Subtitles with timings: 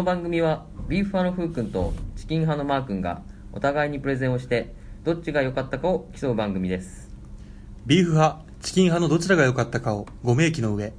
[0.00, 3.20] この番組はビーフ派のふうくんとチキン派のマーくんが
[3.52, 4.72] お互いにプレゼンをして
[5.04, 7.10] どっちが良かったかを競う番組です
[7.84, 10.94] ビーフ派、チキン派のどちらが良かったかをご明記の上、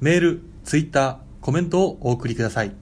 [0.00, 2.74] メール、ツイッター、コメントをお送りください。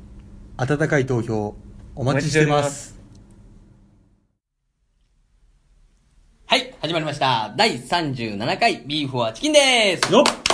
[0.59, 1.57] 温かい投票、
[1.97, 2.97] お待ちしています。
[6.47, 7.53] はい、始まりました。
[7.57, 10.13] 第37回ビーフはチキンです。
[10.13, 10.45] よっ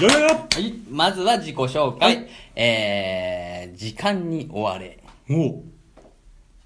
[0.00, 2.16] よよよはい、まずは自己紹介。
[2.16, 3.49] はいえー、
[3.80, 4.98] 時間に追われ、
[5.30, 5.62] お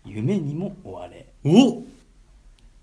[0.04, 1.84] 夢にも追われ、お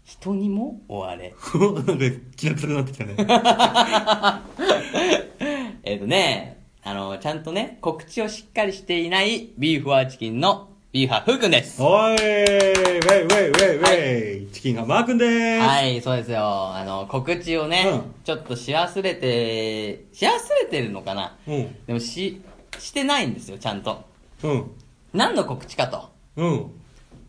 [0.06, 1.36] 人にも追われ。
[1.54, 1.96] お なんか
[2.38, 3.16] 気が臭くなってきたね。
[5.84, 11.84] えっ、とね、あの、ちゃんとね、告知をしっかりしていないビーフはチキンのビーフはふうくんです。
[11.84, 15.68] おいウェイウェイウェイウェイウェイ、チキンがマー君でーす。
[15.68, 16.74] はい、そうですよ。
[16.74, 20.30] あの、告知をね、うんちょっとし忘れて、し忘
[20.62, 21.76] れてるのかなうん。
[21.86, 22.42] でもし、
[22.80, 24.10] してないんですよ、ちゃんと。
[24.44, 24.72] うん。
[25.14, 26.72] 何の告知かとうん。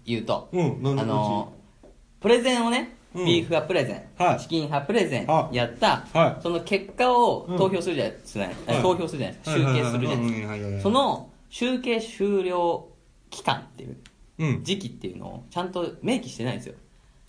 [0.05, 0.99] 言うと、うん。
[1.01, 1.53] あの、
[2.21, 10.57] プレゼンをね、うんビーフ派プレゼン、はいチキン派プレゼンはいやった、はいその結果をうん投票するじゃないですか、はい投票するじゃないですか、集計するじゃないですか。
[10.57, 12.89] ですそ、の集計終了
[13.29, 13.97] 期間っていう、
[14.39, 14.65] うん。
[14.65, 16.75] 時期っていうのをちゃんと明記してないんですよ。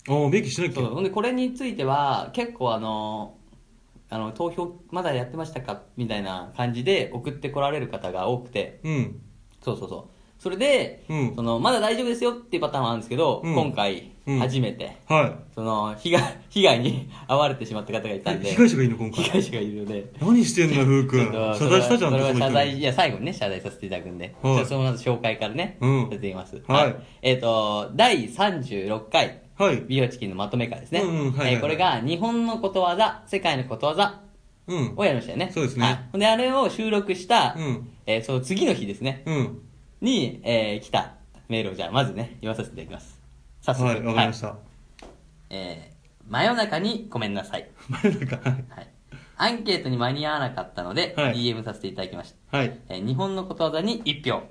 [0.08, 0.74] おー、明記しなきゃ。
[0.76, 3.34] そうほんで、これについては、結構あの、
[4.08, 5.82] あの、投票まだやってましたか？
[5.98, 9.20] みたいな感じで送ってこられる方が多くて、うん。
[9.64, 10.04] そうそうそう。
[10.42, 18.38] それで、うんその、まだ大丈夫ですよっていうパターンはあるんですけど、うん今回、うん初めて、はその、被害、被害に 遭われてしまった方がいたんい。
[18.40, 19.24] で、被害者がいいの、今回？
[19.24, 21.28] 被害者がいるので、何してんの、ふうくん？
[21.32, 26.62] ちょっと謝罪したじゃん、それはそれは謝罪、いや、最後にね、謝罪させていただくんで、はいじゃあそのまず紹介からね、うんさせていきます。
[26.66, 29.82] はいえっ、と、第36回、はい。
[29.86, 31.00] 美容チキンのまとめ会ですね。
[31.02, 34.20] うんうんはいはいはいえーこれが、日本のことわざ、世界のことわざ
[34.66, 34.94] うん。
[34.96, 35.50] をやりましたよね。
[35.52, 39.62] そうですねはいで、あれを収録した、うんえーその次の日ですね、うん。
[40.00, 41.14] に、えー来た
[41.48, 43.20] メールをじゃあ、まずね、読まさせていただきます。
[43.60, 43.84] 早速。
[43.88, 44.56] はい、わかりました。
[45.50, 45.94] えー
[46.26, 47.68] 真夜中にごめんなさい。
[48.02, 48.64] 前なんか、はい。
[48.70, 48.88] はい。
[49.36, 52.56] アンケートに間に合わなかったので、はい DM させていただきました。
[52.56, 52.80] はい。
[52.88, 54.42] えー日本のことわざに1票。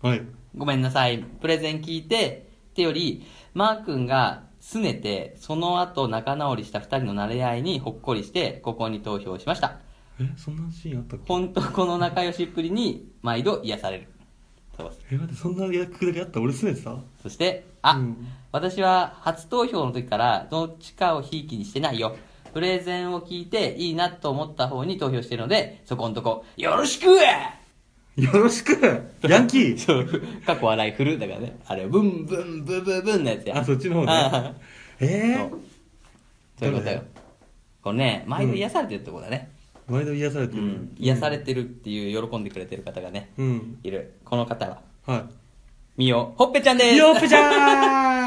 [0.00, 0.22] はい。
[0.56, 1.18] ごめんなさい。
[1.18, 9.78] プレゼン聞いて、ってより、マー君が拗ねて、その後仲直りした二人の慣れ合いにほっこりして、ここに投票しました。
[10.20, 11.24] え、そんなシーンあったっけ？
[11.26, 14.08] 本当この仲良しっぷりに、毎度癒される。
[14.76, 14.92] そう。
[15.10, 16.40] え、待って、そんな役だけあった？
[16.40, 16.96] 俺すねてた？
[17.22, 22.16] そして、あ、うん私は初投票の時からどっちかをひいきにしてないよ。
[22.52, 27.06] プレゼンを聞いていいなと思った方に投票してるので、そこんとこ、よろしく
[28.20, 28.72] よろしく
[29.28, 31.18] ヤンキー そう、過去笑い振る。
[31.18, 33.58] だからね、あれ、ブンブンブンブンブンのやつや。
[33.58, 34.54] あ、そっちの方あね。
[35.00, 35.60] えそう
[36.60, 37.02] そういうことよ。
[37.82, 39.48] これね、毎度癒されてるってことだね。
[39.88, 40.62] ー、毎度癒されてる。
[40.62, 40.96] うん。
[40.98, 43.78] 癒されてるっていう、喜んでくれてる方がね、うん。
[43.82, 44.14] いる。
[44.24, 45.26] この方は、は
[45.96, 46.92] みよ、ほっぺちゃんでい。
[46.94, 46.96] す。
[46.98, 48.24] よっぺちゃ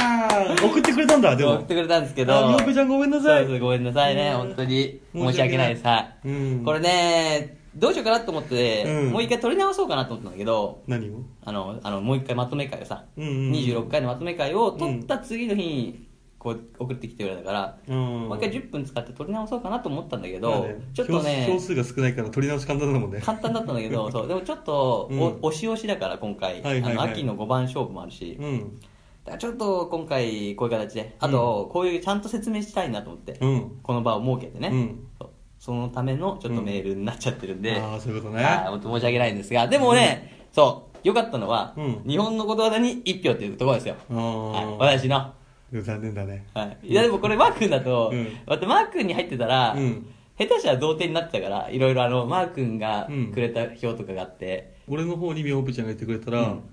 [0.58, 1.54] ーん 送ってくれたんだ、でも。
[1.56, 2.34] 送ってくれたんですけど。
[2.36, 5.00] あみよっぺちゃんごめんなさいそうそうごめんなさいね、うん本当に。
[5.14, 5.86] 申し訳ない申し訳ないです。
[5.88, 6.28] はい。
[6.28, 9.12] うんこれね、どうしようかなと思って、うん。
[9.12, 11.24] もう一回撮り直そうかなと思ったんだけど、何を？
[11.44, 13.52] あの、あの、もう一回まとめ会をさ、うんうんうん。
[13.54, 16.08] 26回のまとめ会を撮った次の日に、
[16.38, 17.98] こう、送ってきてくれたから、うん。
[18.28, 20.76] もう一回10分使って撮り直そうかなと思ったんだけど、まあね。
[20.94, 23.22] ちょっとね票、数が少ないから取り直し簡単だもんね。
[23.22, 25.20] 簡単だったんだけど、そう、でもちょっと、うん。
[25.20, 26.92] お押し押しだから今回、はいはいはい。
[26.92, 28.78] あの秋の5番勝負もあるし、うん。
[29.26, 33.80] だからちょっと今回こういう形で、あと、こういうちゃんと説明したいなと思って、うん。
[33.82, 35.08] この場を設けてね、うん。
[35.18, 35.30] そう
[35.64, 38.44] そのためのちょっとメールになっちゃってるんで、ああ、そういうことね。
[38.44, 43.96] はい本当申し訳ないんですが、でもね、そう、良かったのは、うん日本のことわざに1票っていうところですよ。
[44.12, 44.68] あはい、あ。
[44.98, 45.34] 私の。
[45.72, 46.48] 残念だね。
[46.54, 46.78] はい。
[46.84, 50.06] いやでもこれマー君だと、うんまたマー君に入ってたら、うん
[50.38, 56.64] 下手したら同点になってたから、いろいろあの、マー君がうんくれた票とかがあって、俺の方にみよっぺちゃんが言ってくれたらうん、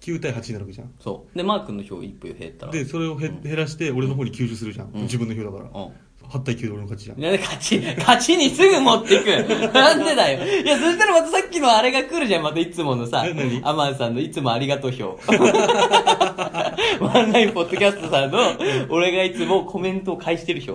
[0.00, 0.92] 9対8になるわけじゃん。
[0.98, 1.38] そう。
[1.38, 2.72] で、マー君の票1票減ったら。
[2.72, 4.90] で、それをへ減らして俺の方に吸収するじゃん。
[4.92, 5.80] うん自分の票だから。
[5.82, 5.92] うん。
[6.30, 7.20] 8対9で俺の勝ちじゃん。
[7.20, 9.26] なんで勝ち、勝ちにすぐ持っていく。
[9.74, 10.62] なんでだよ。
[10.62, 13.60] いや、そしたらまたさっきのあれが来るじゃん、またいつものさえ何？
[13.64, 15.18] アマンさんのいつもありがとう票。
[17.00, 18.38] ワンラインポッドキャストさんの、
[18.88, 20.72] 俺がいつもコメントを返してる票。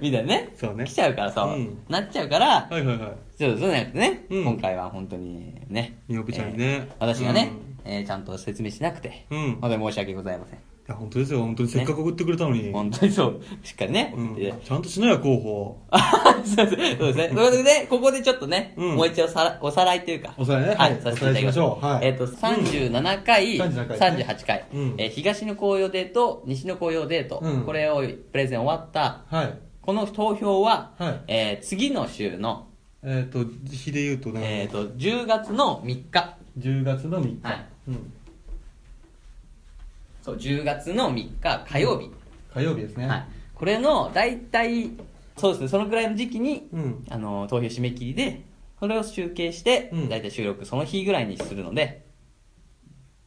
[0.00, 0.48] みたいなね。
[0.56, 2.98] そうね来ちゃうからさ、うんなっちゃうから、はいはいはい。
[3.38, 5.98] そうそうじゃなくてね、うん今回は本当にね。
[6.08, 7.52] みよぺちゃんにねえー私がね、
[7.84, 10.73] えーちゃんと説明しなくて、うん本当に申し訳ございません。
[10.86, 11.38] いや、本当ですよ。
[11.40, 12.70] 本当にせっかく送ってくれたのに。
[12.70, 14.32] 本当にそう、しっかりね、うん。
[14.32, 15.82] 送ってちゃんとしなよ、候補。
[15.88, 16.98] あそうです。
[16.98, 17.62] そうですね。
[17.62, 18.96] で、ここでちょっとね、うん。
[18.96, 20.34] もう一度さらおさらいというか。
[20.36, 20.74] おさらいね。
[20.74, 20.98] ははい。
[20.98, 21.86] い、させていただきまおさらいしましょう。
[21.86, 22.06] はい。
[22.06, 24.24] えっと、37回、37回ね。
[24.28, 27.62] 38回、うんえー東の紅葉デート、西の紅葉デート、うん。
[27.64, 29.58] これをプレゼン終わった、はい。
[29.80, 31.20] この投票は、はい。
[31.28, 32.66] えー次の週の、
[33.02, 33.38] えっと、
[33.70, 36.36] 日で言うと、なんかえっと、10月の3日。
[36.58, 37.42] 10月の3日。
[37.42, 37.66] はい。
[37.88, 38.12] うん
[40.24, 42.10] そう、10月の3日火曜日。
[42.54, 43.06] 火曜日ですね。
[43.06, 43.26] はい。
[43.54, 44.92] これの、大体、
[45.36, 47.04] そうですね、そのくらいの時期に、うん。
[47.10, 48.42] あの、投票締め切りで、
[48.80, 50.08] それを集計して、うん。
[50.08, 52.06] 大体収録その日ぐらいにするので、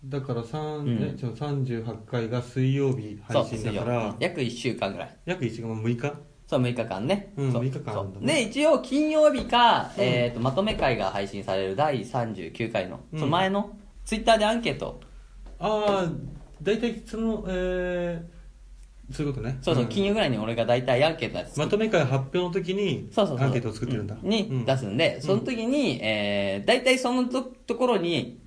[0.06, 1.04] だから三うん。
[1.04, 3.84] えちょ38回が水曜日そう、配信だ水曜。
[3.84, 5.18] から、約1週間ぐらい。
[5.26, 6.14] 約1週間、6日？
[6.48, 7.32] そう、6日間ね。
[7.38, 7.62] うんそう。
[7.62, 8.26] 6日間あるんだね。
[8.28, 8.36] そう。
[8.36, 13.20] で、一応、金曜日か、えっ、と、まとめ会が配信される第39回の、うん。
[13.20, 15.00] その前の、ツイッターでアンケート、
[15.60, 19.57] ああ、大体その、えー、そういうことね。
[19.62, 19.88] そうそう、ん。
[19.88, 23.48] 金曜ぐらいに俺が大体アンケートやつまとめ会発表の時に、そうそうそう。
[23.48, 24.18] アンケートを作ってるんだ。
[24.21, 28.39] うに出すんで、その時に、えー、大体そのとところに、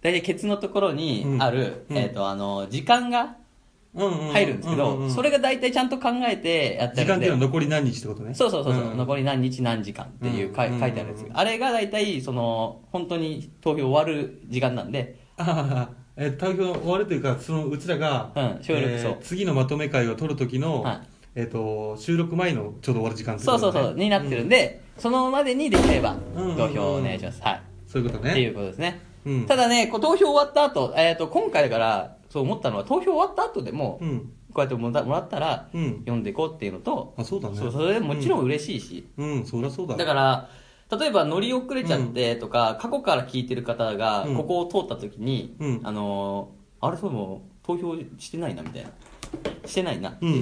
[0.00, 1.96] 大体ケツのところにある、うん。
[1.96, 3.36] えっ、と、あの、時間が
[3.94, 4.26] うんうん。
[4.28, 7.04] うん入るんですけど、うんうんそれが大体ちゃんと考えてやってるんで。
[7.04, 8.34] 時間っていうのは残り何日ってことね。
[8.34, 8.96] そうそうそうそう、ん。
[8.96, 10.80] 残り何日何時間っていうかいうん。
[10.80, 11.26] 書いてあるやつ。
[11.32, 21.00] あれが大体、その、本当に投票終わる時間なんで、ああ、えー、投票終わるというか、そのうちらが、うん収録えーそう次のまとめ会を取る時の、はい
[21.34, 27.40] えっ、と、収録前のちょうど終わる時間ってそうそうそう、になってるんで、そのまでにできればうん投票をお願いします。
[27.42, 27.62] はい。
[27.86, 28.30] そういうことね。
[28.32, 29.00] っていうことですね。
[29.24, 34.32] うんただね、こう投票終わった後、えっ、と、今回だから、そう思ったのは、投票終わった後でも、うん。
[34.52, 39.96] こうやってもらもらったら、うん読んでいこうっていうのと、あそうだねそう、それでもちろん嬉しいし、うん、そりゃそうだ。
[39.96, 40.48] だから、
[40.98, 48.90] 例えば乗り遅れちゃってとか、過去から聞いてる方が、うんここを通った時に、うんあのーあれそういえば投票してないなみたいな。
[49.64, 50.16] してないな。
[50.20, 50.32] うん。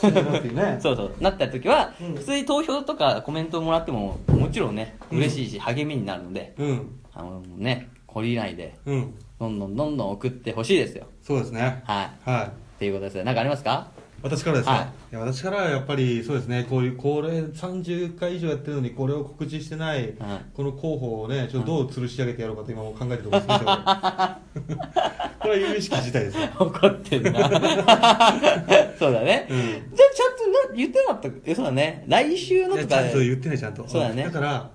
[0.00, 0.78] てなくてね。
[0.82, 1.12] そうそう。
[1.20, 6.98] なった時は、うん普通に投票とかコメントもらっても、もちろんね、うん嬉しいし、励みになるので、うん。
[7.14, 9.14] あのね、懲りないで、うん。
[9.38, 11.06] どんどんどんどん送ってほしいですよ。
[11.22, 11.82] そうですね。
[11.84, 12.30] はい。
[12.30, 12.46] はい。
[12.46, 13.24] っていうことですね。
[13.24, 13.88] なんかありますか？
[14.22, 20.14] 私からですね、はいい、や私からはやっぱりそうですね、こういう、これ30回以上やってるのに、これを告知してない、
[20.54, 23.70] この候補をね、ちょっとどう吊るし上げてやろうかと今も考えてるところですけど、
[25.40, 26.48] これは有意識自体ですよ。
[26.58, 27.32] 怒ってんな。
[28.98, 29.46] そうだね。
[29.48, 31.28] うんじゃあちゃんとな言ってなかった？
[31.46, 32.04] えそうだね。
[32.06, 33.88] 来週のとかちゃんと言ってない、ちゃんと。
[33.88, 34.70] そうだねだから、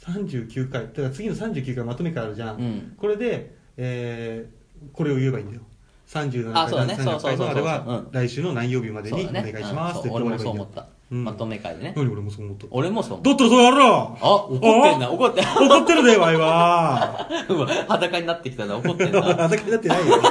[0.00, 2.56] 39回、だから次の39回まとめ会あるじゃん。
[2.56, 5.62] うんこれで、えー、これを言えばいいんだよ。
[6.12, 10.82] 37回、あそうだね37そうそうそうそう回のあれはうん来週の何曜日までにお願いしますって俺もそう思った。
[10.82, 11.92] うんまとめ会でね。
[11.94, 12.66] 何俺もそう思った？
[12.70, 14.26] 俺もそう思っだったらそうやろた。
[14.26, 14.58] あ、怒っ
[14.90, 17.28] てんな、怒ってん怒ってるで、ワイは。
[17.86, 19.20] 裸になってきたな、怒ってんな。
[19.20, 20.16] 裸になってないよ。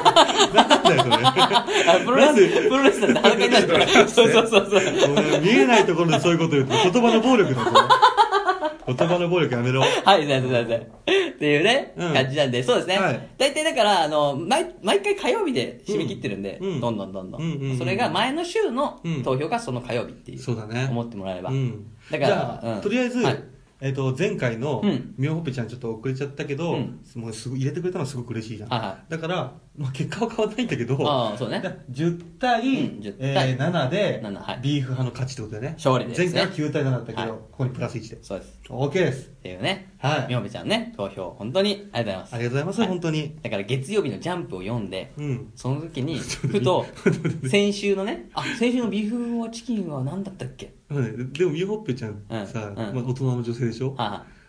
[0.55, 1.15] なんだよ、それ。
[1.15, 1.65] あ
[2.03, 3.67] プロレス、プロレスだって裸になって
[3.99, 4.09] る。
[4.09, 5.41] そうそうそうそう。
[5.43, 7.71] 見えないところでそういうこと言うと言葉の暴力だぞ。
[8.87, 9.81] 言葉の暴力やめろ。
[9.81, 10.87] はい、すいません、すいません。
[11.41, 12.13] っていうね、うん。
[12.13, 12.99] 感じなんで、そうですね。
[12.99, 13.29] はい。
[13.39, 16.79] 大体だから、あの、毎、毎回火曜日で締め切ってるんで、うん。
[16.79, 19.23] どんどんどんどん,、うんうんうんそれが前の週のうん。
[19.23, 20.39] 投票がその火曜日っていう。
[20.39, 20.87] そうだね。
[20.91, 21.49] 思ってもらえれば。
[21.49, 21.87] うん。
[22.11, 22.81] だからじゃあ、うん。
[22.81, 23.43] とりあえず、はい。
[23.83, 26.99] えっ、と、前回のうん、みょうほっぺちゃんちょっと遅れちゃったけど、うん。
[27.15, 28.69] もうすぐ入れてくれたのはすごく嬉しいじゃん。
[28.69, 31.59] はいはだから、まあ、結果は変わらないんだけど、ああそうね。
[31.59, 35.73] だ10対、うん10え対ー7で7はい、ビーフ派の勝ちってことだよね。
[35.77, 36.31] 勝利ですね。
[36.31, 38.23] 前回は9対7だったけど、はいここにプラス1で。
[38.23, 38.59] そうです。
[38.69, 39.27] OK です。
[39.27, 39.93] っていうね。
[39.99, 42.33] はいみょうべちゃんね、投票、本当にありがとうございます。
[42.33, 43.39] ありがとうございます、はい本当に。
[43.43, 45.51] だから月曜日のジャンプを読んで、うん。
[45.55, 46.87] その時に、 ふと、
[47.47, 50.73] 先週のね、あ、先週のビーフはチキンは何だったっけ？
[50.89, 54.40] うんでも、みほっぺちゃんうんさ、うんまあ、大人の女性でしょ、はい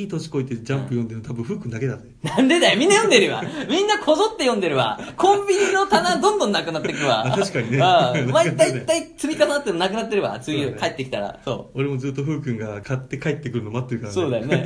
[0.00, 2.08] い年こいてジャンプ読んでるの多分、ふうくんだけだぜ。
[2.08, 2.26] い。
[2.26, 11.38] なんでだよみんな読んでるわみんなこぞって読んでるわコンビニの棚どんどんなくなってくわあ確かにねああなくな毎ってるね大体積み重なってるのなくなってるわ次帰ってきたら。
[11.44, 14.08] そ俺もずっとふうくんが買って帰ってくるの待ってるかう。
[14.08, 14.64] らそうだよね。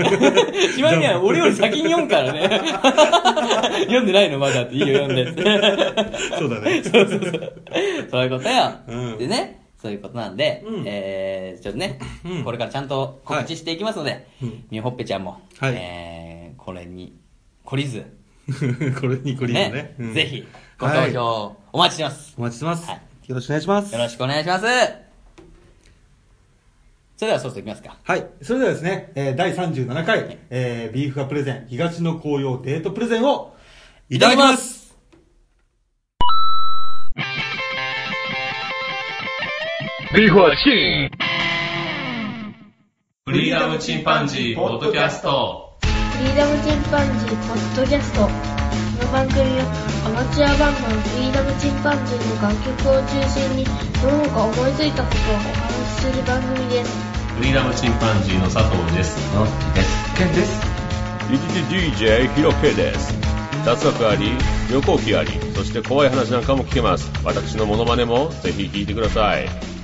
[0.75, 2.49] しまいには俺より先に読むからね。
[3.87, 5.43] 読んでないのまだっていいよ読んでって。
[6.39, 6.83] そうだね。
[6.85, 7.53] そうそうそう。
[8.11, 8.71] そういうことよ。
[8.89, 17.17] うんでね、そういうことなんで、うんえー、ちょっとね、うんこれからちゃんと告知していきますので、うんみほっぺちゃんも、はいえー、これに
[17.65, 18.05] 懲りず、
[19.01, 19.95] これにこれにねね。
[20.01, 20.45] うんぜひ、
[20.77, 22.35] ご投はい票お待ちしてます。
[22.37, 22.91] お待ちしてます。
[22.91, 23.93] はいよろしくお願いします。
[23.93, 24.65] よろしくお願いします。
[27.17, 27.97] それではそろそろいきますか。
[28.03, 28.27] はい。
[28.43, 33.55] それではですね、えー第37回、えービーフがプレゼン、東の紅葉デートプレゼンを
[34.11, 34.76] いただきます。
[40.17, 41.11] ビーフはチキン。
[43.27, 45.77] フリーダムチンパンジーポッドキャスト。
[45.83, 48.25] フリーダムチンパンジーポッドキャスト。
[48.25, 48.31] こ
[49.05, 49.69] の番組は
[50.09, 53.69] アマチュアバンドのフリーダムチンパンジーの楽曲を中心に
[54.01, 56.97] どのか思いついたことをお話しする番組です。
[57.37, 59.21] フリーダムチンパンジーの佐藤です。
[59.37, 60.17] のっちです。
[60.17, 60.65] けんです。
[61.69, 63.13] DJ ヒロケです。
[63.67, 64.33] 雑学あり
[64.73, 67.13] 旅行記ありそして怖い話なんかも聞けます。
[67.23, 69.76] 私のモノマネもぜひ聞いてください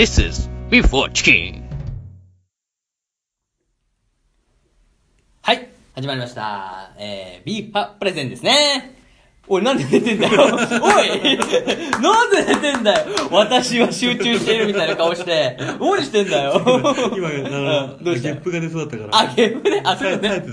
[0.00, 1.62] This is Before Chicken.
[5.42, 6.92] はい、始まりました。
[6.96, 8.94] えー、ビーファプレゼンですね。
[9.52, 10.42] おい、なんで寝てんだよ。
[10.44, 11.36] おい
[12.00, 15.56] なんで寝てんだよ私は集中しているみたいな顔して。
[15.80, 16.52] 何してんだよ。
[16.64, 18.28] 今、あの、うんどうした？
[18.30, 19.18] ゲップが出そうだったから。
[19.30, 19.82] あ、ゲームね？
[19.84, 20.44] あ、そうね。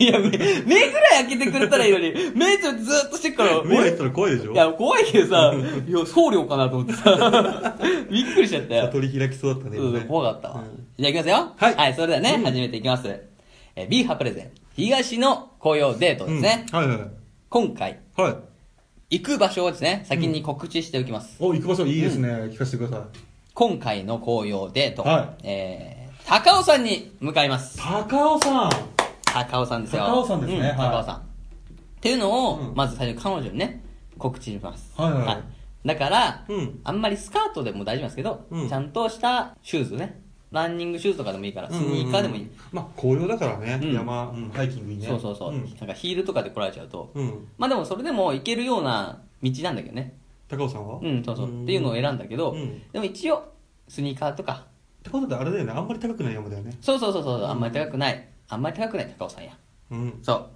[0.00, 3.62] いや、目、目ぐらい開けてくれたらいいのに、目ちょっとずーっとしてっから。
[3.64, 4.52] 目開いたら怖いでしょ？
[4.52, 5.54] いや、怖いけどさ、
[5.88, 7.74] いや、僧侶かなと思ってさ、
[8.10, 8.82] びっくりしちゃったよ。
[8.86, 9.76] 悟り開きそうだったね。
[9.76, 10.54] そうそう怖かったわ。
[10.56, 11.52] うんじゃあ行きますよ。
[11.78, 13.08] はいそれではね、うん始めていきます。
[13.76, 16.66] えー、ビーファプレゼン、東の紅葉デートですね。
[16.72, 16.98] うんはいはい。
[17.48, 18.36] 今回、はい。
[19.18, 21.36] 行く場所をですね、先に告知しておきます。
[21.40, 22.28] お、行く場所いいですね。
[22.28, 23.18] 聞かせてください。
[23.54, 27.78] 今回の紅葉デート、はえー、高尾山に向かいます。
[27.78, 28.70] 高尾さん
[29.24, 30.04] 高尾山ですよ。
[30.04, 31.16] 高尾山ですねうんはい高尾山。
[31.16, 31.20] っ
[32.00, 33.82] ていうのを、うんまず最初彼女にね、
[34.18, 34.92] 告知します。
[34.96, 35.42] はいはいはい
[35.84, 40.19] だから、うんあんまりスカートでも大丈夫なんですけど、うんちゃんとしたシューズね。
[40.50, 42.50] ランニングシューズとかでもいいから、スニーカーでもいい。
[42.72, 43.78] まあ、紅葉だからね。
[43.82, 45.06] うん山、うんハイキングにね。
[45.06, 47.10] そうそうそう、んなんかヒールとかで来られちゃうと。
[47.14, 47.48] うん。
[47.56, 50.16] まあでもそれでも行けるような道なんだけどね。
[50.48, 50.98] 高尾さんは？
[51.00, 51.62] うん、そうそう。
[51.62, 53.52] っていうのを選んだけど、うんでも一応、
[53.88, 54.64] スニーカーとか、
[55.00, 55.72] ってことであれだよね。
[55.72, 56.76] あんまり高くない山だよね。
[56.80, 58.28] そうそうそうそう、あんまり高くない。
[58.48, 59.56] あんまり高くない高尾山や。
[59.92, 60.18] うん。
[60.22, 60.48] そう。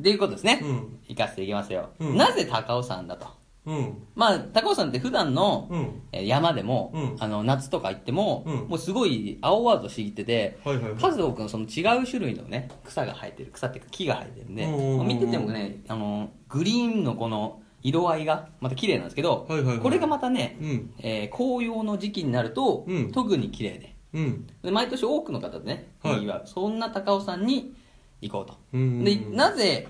[0.00, 0.60] っていうことですね。
[0.62, 1.90] うん行かせていきますよ。
[1.98, 3.26] うんなぜ高尾山だと？
[3.64, 4.06] うん。
[4.14, 5.70] まあ、高尾山って普段の、
[6.12, 7.16] 山でも、うん。
[7.20, 8.54] あの、夏とか行っても、うん。
[8.68, 11.00] もうすごい青々としていてて、はいはいはい。
[11.00, 14.66] 数多くのその違う種類のね、草が生えてる、草っていうか木が生えてるんで、
[15.04, 19.78] 見ててもね、あの、グリーンのこの色合いがまた綺麗なんですけど、はいはいはい。
[19.78, 20.94] これがまたね、うん。
[20.98, 23.12] えー紅葉の時期になると、うん。
[23.12, 23.96] 特に綺麗で。
[24.14, 24.46] うん。
[24.62, 26.42] で毎年多くの方でね、はい。
[26.46, 27.74] そんな高尾山に
[28.20, 28.56] 行こうと。
[28.72, 29.04] うん。
[29.04, 29.88] で、なぜ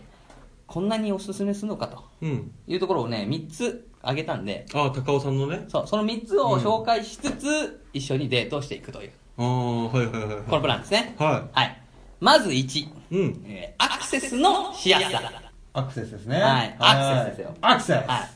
[0.72, 2.50] こんなにおすすめするのかとうん。
[2.66, 5.66] いうところをね、3つ挙げたんで、あ、高尾さんのね？
[5.68, 10.42] そう、その3つを紹介しつつ、一緒にデートをしていくという、ああ、はいはいはいはい。
[10.48, 11.14] このプランですね。
[11.18, 11.82] ははい。
[12.20, 12.88] まず1、い。
[13.10, 13.44] うん。
[13.46, 15.20] えーアクセスのしやすさ。
[15.74, 17.56] アクセスですねはい、アクセスですよ。
[17.60, 18.28] アクセスは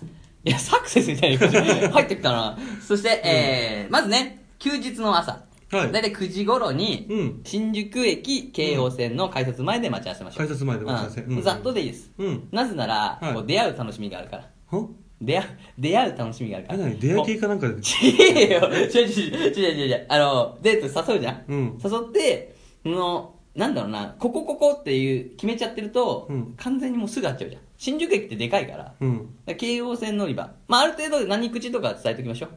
[0.44, 0.50] い。
[0.50, 2.58] いや、サクセスみたいな感じで入ってきたな。
[2.86, 5.45] そして、えー、まずね、休日の朝。
[5.72, 10.46] はいだいたい9時頃に、うん新宿駅京王線の改札前で待ち合わせましょう。
[10.46, 12.12] 改札前で待ち合わせうんうんざっとでいいです。
[12.18, 14.50] うんなぜなら、はいこう出会う楽しみがあるから。
[14.70, 14.88] は？
[15.20, 16.84] 出会う、出会う楽しみがあるかえ、ら。
[16.90, 17.74] 出会い系かなんかで？
[17.80, 18.68] 違えよ。
[18.68, 20.06] 違う違う違う違う違う。
[20.10, 21.44] あの、デート誘うじゃん。
[21.48, 27.62] うん誘って、その、なんだろうな、ここここっていう決めちゃってると、うん完全にもうすぐ会っちゃうじゃん。
[27.78, 28.94] 新宿駅ってでかいから。
[29.00, 29.16] うん。
[29.16, 30.52] だから京王線乗り場。
[30.68, 32.50] まあ、ある程度何口とか伝えておきましょう。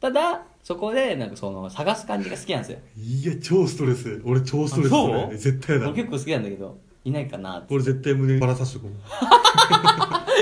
[0.00, 2.78] ただ、そこで、なんかその、探す感じが好きなんですよ。
[2.96, 4.20] いや、超ストレス。
[4.24, 4.86] 俺超ストレス。
[4.88, 5.96] あそれ絶対だ俺。
[6.02, 7.74] 結構好きなんだけど、いないかなって。
[7.74, 8.90] 俺絶対胸にバラさしとこう。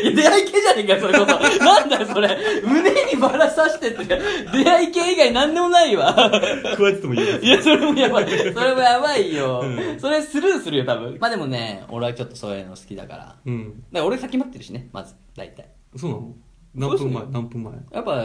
[0.02, 1.64] いや、出会い系じゃねえかよ、それこそ。
[1.64, 2.36] なんだよ、それ。
[2.66, 4.04] 胸にバラさしてって。
[4.04, 4.18] 出
[4.64, 6.12] 会い系以外なんでもないわ。
[6.14, 7.38] 加えててもいいよ。
[7.40, 8.28] いや、それもやばい。
[8.28, 9.66] それもやばいよう。
[9.96, 11.16] んそれスルーするよ、多分。
[11.18, 13.18] まあでもね、俺はちょっとそういうの好きだから。
[13.20, 13.84] だかうん。
[13.90, 15.66] ら俺先待ってるしね、まず、大体。
[15.96, 16.34] そうなの？
[16.74, 17.24] 何分前？
[17.30, 17.72] 何分前？
[17.92, 18.22] やっぱ、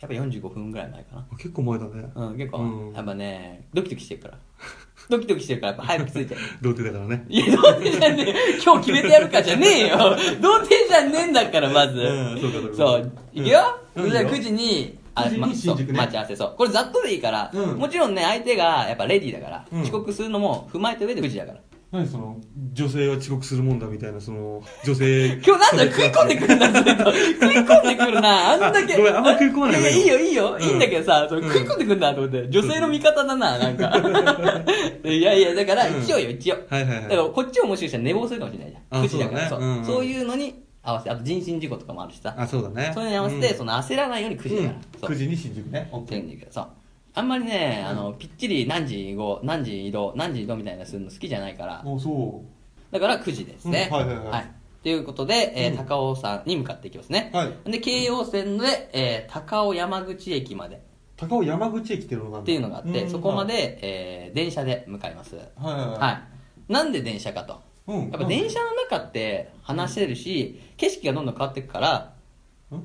[0.00, 1.26] やっぱ45分ぐらい前かな。
[1.30, 2.10] あ結構前だね。
[2.14, 4.38] うん、結構、うんやっぱね、ドキドキしてるから。
[5.10, 6.40] ドキドキしてるから、やっぱ早く着いちゃう。
[6.62, 7.24] 童貞だからね。
[7.28, 8.34] いや、童貞じゃねえ。
[8.62, 9.98] 今日決めてやるかじゃねえよ。
[10.40, 11.98] 童貞じゃねえんだから、まず。
[11.98, 13.12] うんそうかそうかそう。
[13.32, 16.54] いくよ、うんじゃあいいよ9時に、あ9時にま新宿ねそう待ち合わせ、そう。
[16.56, 21.58] これざっとでいいから、うんもちろんね、相手がやっぱレディーだから、うん遅刻するのも踏まえた上で9時だから。
[21.90, 22.36] 何その、
[22.74, 25.40] 女性は遅刻するもんだみたいな、その、女性。
[25.42, 26.90] 今日なんだ食い込んでくるな、ずっと。
[26.90, 28.94] 食い込んでくるな、あんだけ。
[28.94, 30.56] ごめんあんま食い込まないいや、いいよ、いいよ。
[30.60, 32.50] うんいいんだけどさ、それうん食い込んでくるなと思って。
[32.50, 33.96] 女性の味方だな、なんか。
[35.08, 36.56] いやいや、だから一応よ、一応。
[36.68, 39.00] はいはいはいだからこっちをもしかしたら寝坊するかもしれないじゃん。
[39.00, 39.48] あ9時だから。
[39.48, 42.34] そううそだねうんうんそういうのに合わせて、あと人身事故とかもあるしさ。
[42.36, 42.92] あ、そうだね。
[42.94, 44.74] そういうのに合わせて、うんその焦らないように9時だから。
[45.00, 45.88] そう9時に新宿ね。
[45.90, 46.66] オッってケー言うんだけどそう。
[47.14, 51.82] あんまりね、あの、ぴっちり何時後、何時移動、何時移動みたいなのするの好きじゃないから。
[51.84, 52.42] お、そ
[52.90, 53.88] だから9時ですね。
[53.90, 54.50] うんはいはいはい
[54.80, 57.30] ということで、えーうん高尾山に向かっていきますね。
[57.34, 60.80] はいで、京王線で、えー高尾山口駅までう。
[61.16, 65.34] 高尾山口駅っていうのがあていうのがあって、うんそこまで、えー電車で向かいます。
[65.34, 65.98] はいはいはい。
[65.98, 66.22] は
[66.68, 66.72] い。
[66.72, 67.60] なんで電車かと。
[67.88, 72.14] うんやっぱ電車の中って話せるし、景色がどんどん変わっていくから、
[72.70, 72.84] んん？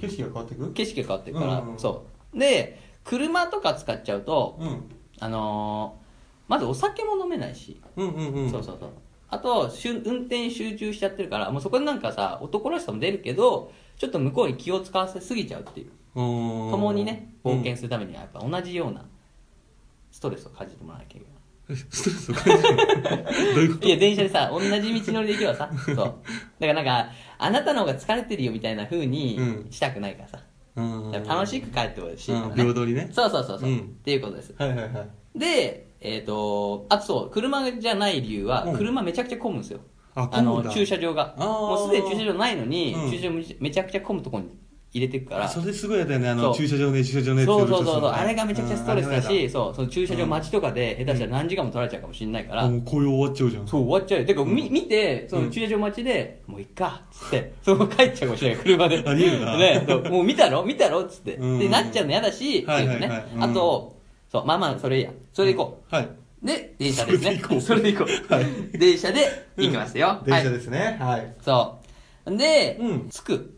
[0.00, 0.72] 景色が変わってく？
[0.72, 2.13] 景色が変わっていくから、うんうんそう。
[2.34, 4.90] で、車とか使っちゃうと、うん。
[5.20, 6.04] あのー
[6.46, 8.50] まずお酒も飲めないし、うんうんうん。
[8.50, 8.90] そうそうそう。
[9.30, 15.90] あと、しゅ運転集中しちゃってるから、もうそこでなんかさ、男らしさも出るけど、ちょっと向こうに気を使わせすぎちゃうっていう。
[16.14, 19.06] 共共にね、冒険するためにはやっぱ同じような
[20.12, 21.82] ストレスを感じてもらわなきゃいけない。
[21.90, 23.24] ストレスを感じる。
[23.54, 23.88] どういうこと？
[23.88, 24.68] いや、電車でさ、同じ
[25.02, 25.96] 道のりで行けばさ、そう。
[25.96, 26.16] だか
[26.60, 30.38] らなんか、あなたの方が疲れてるよみたいな風にうんしたくないからさ。
[30.76, 33.08] 楽しく帰ってほしいからうん平等にね。
[33.12, 33.78] そうそうそうそう、うん。
[33.78, 34.54] っていうことです。
[34.56, 35.38] はいはいはい。
[35.38, 38.76] でえっ、とあとそう車じゃない理由は、うん。
[38.76, 39.80] 車めちゃくちゃ混むんですよ。
[40.14, 40.68] あ混むんだ。
[40.68, 41.34] の駐車場が。
[41.38, 43.10] もうすでに駐車場ないのに、うん。
[43.10, 44.50] 駐車場めちゃめちゃくちゃ混むところに
[44.94, 53.66] 入れてくからそれすごいやだよね、あの、駐車場ね、駐車場ねそうそうそうそう、あれがめちゃくちゃストレスだうんそう、その駐車場待ちとかで、下手したら何時間も取られちゃうかもしれないから、もう紅葉終わっちゃうじゃん。
[53.66, 54.26] そう、終わっちゃうよ。
[54.26, 59.02] てか、み、見て、その駐車場待ちで、もういっか、つって、その帰っちゃうかもしれない、車で。
[59.04, 60.64] ありえるなね、そうもう見たろ？
[60.64, 61.02] 見たろ？
[61.04, 61.34] つって。
[61.34, 63.10] うんで、なっちゃうの嫌だし、はいね
[63.40, 63.96] あと、
[64.30, 65.10] そう、まあまあ、それいいや。
[65.32, 66.04] それで行こはい。
[66.04, 66.46] う。
[66.46, 67.42] で、電車ですね。
[67.42, 68.32] そそれで行こう。
[68.32, 68.44] はい
[68.78, 70.22] 電車で行きますよ。
[70.24, 70.98] 電車はいですね。
[71.00, 71.34] はい。
[71.42, 71.78] そ
[72.26, 72.36] う。
[72.36, 73.53] でうん、着く。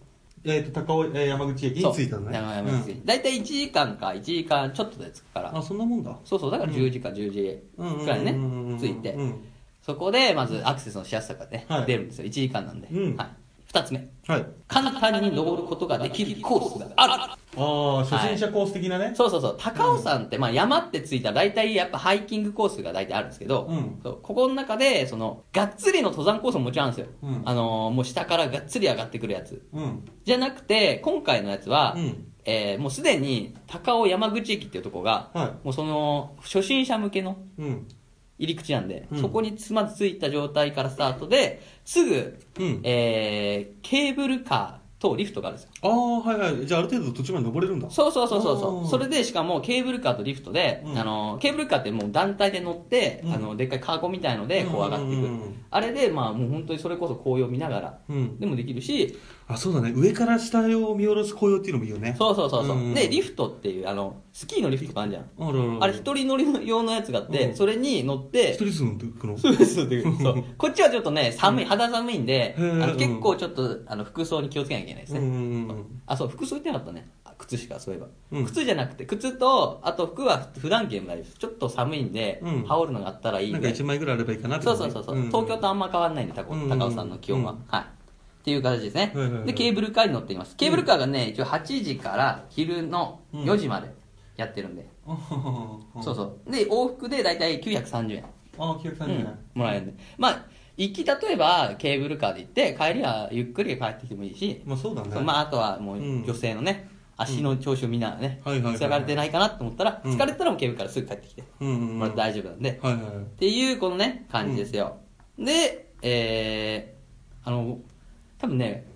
[0.46, 2.36] えっと、高尾、えー山口駅に着いたのね。
[2.36, 5.56] 山山口だいたい1時間か1時間ちょっとで着くからうん。
[5.58, 6.16] あ、そんなもんだ。
[6.24, 7.62] そうそう、だから10時か10時
[8.04, 8.32] くらいね
[8.78, 9.44] 着いてうん。
[9.82, 12.26] そこで、まずアクセスのしやすさがねはい、出るんですよ。
[12.26, 12.88] 1時間なんで。
[12.88, 13.28] うんはい。
[13.66, 14.08] 二つ目。
[14.26, 14.46] はい。
[14.68, 17.12] 簡単に登ることができるコースがある。
[17.14, 19.12] ああ、初心者コース的なね。
[19.14, 19.56] そうそうそう。
[19.58, 27.12] 高尾山って、まあ山ってついたら大体やっぱハイキングコースが大体あるんですけど、うんここの中で、その、がっつりの登山コースももちろんあるんですよ。
[27.22, 29.66] うんあのーもう下からがっつり上がってくるやつ。
[29.72, 30.04] うん。
[30.24, 37.88] じゃなくて、今回のやつは、うんえーもうすでに高尾山口駅っていうところが、はいもうその、初心者向けのうん。
[38.38, 39.20] 入り口なんで、うん。
[39.20, 42.80] そこにまず着いた状態からスタートで、すぐ、うん。
[42.82, 45.70] えー、ケーブルカーとリフトがあるんですよ。
[45.82, 46.66] ああ、はいはい。
[46.66, 47.90] じゃあある程度途中まで登れるんだ。
[47.90, 48.80] そうそうそうそうそう。
[48.80, 55.18] うんそれでしかもケーブルカーとリフトで、うんあの、ケーブルカーってもう団体で乗って、うんあの、でっかいカーゴみたいのでこう上がっていく。
[55.18, 59.92] うんうんうんあれで、まあもう本当にそれこそ紅葉見ながら、うんでもできるし、あ、そうだね。
[59.94, 62.14] 上から下を見下ろす紅葉っていうのもいいよね。
[62.16, 65.22] そうそうそうそう、うんで、リフトっていう、あの、スキーのリフトとかあるじゃん。
[65.22, 69.36] あるあるあれ一人乗り用のやつがあって、うんそれに乗って、一人ずつ乗っていくの？
[69.36, 75.20] そうですそうこっちはちょっとね、寒い、肌寒いんで、あの結構ちょっとあの服装に気をつけなきゃいけないですね。
[75.20, 77.08] うんうんうんあ、そう、服装言ってなかったね。
[77.24, 78.06] あ靴しか、そういえば。
[78.32, 81.34] うん靴じゃなくて、靴と、あと服は普段着でも大丈夫です。
[81.38, 83.52] ちょっと寒いんで、うん羽織るのがあったらいいんで。
[83.54, 87.52] なんか一枚ぐらいあればいいかなってそうそうそうそう、ん東京とあんま変わんないんで、高尾山の気温は。
[87.52, 87.82] うんはい。
[87.82, 87.84] っ
[88.46, 90.54] ていう形ですね、はいはいはいで、ケーブルカーに乗っています。
[90.54, 93.92] ケーブルカーがね、一応8時から昼の4時まで
[94.36, 94.88] やってるんで。
[95.08, 95.16] あ
[96.00, 96.50] そうそう。
[96.52, 98.24] で、往復で大体930円。
[98.58, 99.38] あ、930うん円。
[99.54, 99.94] もらえるんで。
[100.16, 100.44] まあ、
[100.76, 105.20] 行き例えばケーブルカーで行って、帰りはゆっくり帰ってきてもいいし、まあそうだね。
[105.20, 111.98] まあ、あとはもううん女性のね、足の調子を見ながらね、疲れてないかなと思ったら、うん疲れたらもうケーブルカーですぐ帰ってきて、うんうんうん。
[111.98, 113.02] まあ大丈夫なんで、はいはい。
[113.02, 113.08] っ
[113.38, 114.98] ていうこのね、感じですよ。
[115.38, 117.78] で、えー、あの、
[118.38, 118.86] 多分ね、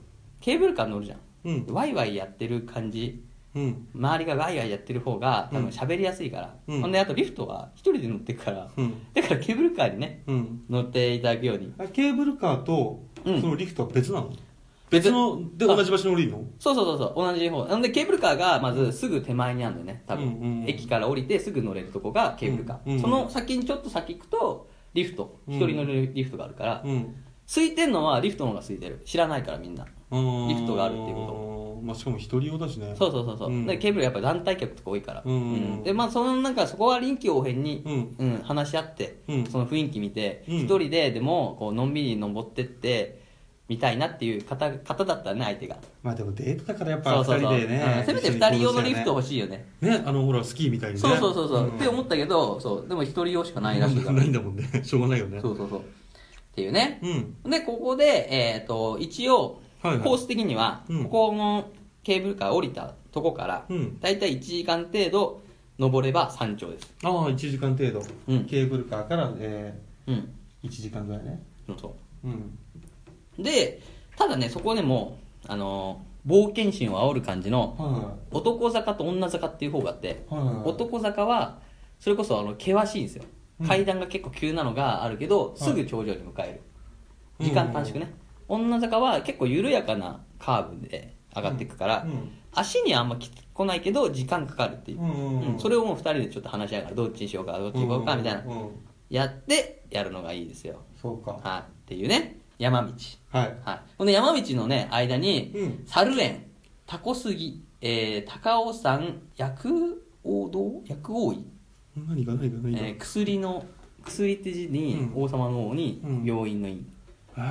[0.41, 1.19] ケーブルカー乗るじゃん。
[1.45, 1.67] うん。
[1.71, 3.23] ワイワイやってる感じ、
[3.55, 3.89] うん。
[3.95, 10.63] 周りがワイワイやってる方が多分喋りやすいから、うんほんであとリフトは一人で乗ってくから、うんだからケーブルカーにね、うん。
[10.71, 11.73] 乗っていただくように。
[11.79, 14.31] あケーブルカーと、うんそのリフトは別なの？
[14.91, 16.45] 別別の、で同じ場所に降りるの？
[16.59, 17.65] そうそうそうそう、同じ方。
[17.65, 20.25] なんで、ケーブルカーがまずすぐ手前にあるんだよね、多分。
[20.25, 22.79] うんうんうん駅から降りてすぐ乗れるとこがケーブルカー。
[22.87, 25.39] うんうんその先にちょっと先行くと、リフト。
[25.47, 27.15] うん一人乗れるリフトがあるから、うん。
[27.47, 29.03] 空いてんのはリフトの方が空いてる。
[29.05, 29.87] 知らないからみんな。
[30.11, 31.81] リフトがあるっていうこと。
[31.83, 32.95] まあしかも一人用だしね。
[32.97, 33.67] そうそうそうそう、うん。
[33.67, 38.17] でケーブルやっぱ団体客とか多いから、うんうんでまあそのなんかそこは臨機応変に、うん。
[38.19, 39.47] うん話し合って、うん。
[39.47, 40.55] その雰囲気見てうん。
[40.59, 43.21] 一、人ででもこうのんびり登ってって
[43.69, 45.77] みたいなっていう方方だったらね相手が。
[46.03, 48.07] まあでもデートだからやっぱ二そうそうそう、人でねうん。
[48.07, 49.67] せめて二人用のリフト欲ししいよね。
[49.81, 49.87] い。
[49.87, 51.01] ね、あのほらスキーみたいにね。
[51.01, 51.69] そうそうそうそう、ん。
[51.69, 52.89] って思ったけどそう。
[52.89, 54.17] でも一人用しかないらしいから。
[54.19, 54.69] ないんだもんね。
[54.83, 55.41] しょうがないよね。
[55.41, 55.81] そうそうそう。
[55.81, 55.83] っ
[56.55, 57.01] ていうね、
[57.45, 57.51] うん。
[57.51, 60.05] でここで、えー、と一応、はいはい。
[60.05, 61.05] コース的には、うん。
[61.05, 61.71] ここの
[62.03, 64.01] ケーブルカー降りたとこから、うん。
[64.01, 65.43] だいたい1時間程度
[65.79, 66.93] 登れば山頂です。
[67.03, 68.03] ああ、1時間程度。
[68.29, 68.45] うん。
[68.45, 70.35] ケーブルカーから、えうん。
[70.65, 71.43] ー、1時間ぐらいね。
[71.67, 72.29] そうそう。
[72.29, 72.59] ん。
[73.39, 73.81] うで
[74.17, 80.45] ただねそこでもあのー冒険心を煽る感じのは男坂と女坂っていう方があって、いはい。
[80.45, 80.65] はいはい。
[80.67, 81.61] 男坂は
[81.99, 83.25] それこそあの険しいんですよ、
[83.61, 83.67] うん。
[83.67, 86.61] 階段が結構急なのがあるけどすぐ頂上に向かえる、
[87.39, 87.47] うん。
[87.47, 88.13] 時間短縮ね、
[88.55, 95.53] 女坂は結構緩やかなカーブで上がっていくから、うん足にあんまき来ないけど時間かかるっていう、うんうんうん。
[95.53, 95.61] うん。
[95.61, 98.71] それをもう2人でちょっと話しながらどっちにしようかどっちに行こうかみたいな、うんうんうん。
[99.09, 100.81] やってやるのがいいですよ。
[101.01, 101.39] そうか。
[101.45, 101.61] はい。
[101.61, 102.41] っていうね。
[102.59, 102.93] 山道。
[103.31, 103.57] はい。
[103.65, 103.81] はい。
[103.97, 105.83] この山道のね間に、うん。
[105.87, 106.47] 猿園
[106.89, 110.83] タコ杉、えー、高尾山薬王堂？
[110.87, 111.47] 薬王院
[111.97, 113.65] 何が何が何が、えー薬の
[114.05, 115.23] 薬って字に、うん。
[115.23, 116.25] 王様の王に、うん。
[116.25, 116.85] 病院の院。
[117.00, 117.00] あー